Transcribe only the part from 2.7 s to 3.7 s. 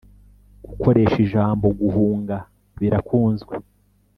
birakunzwe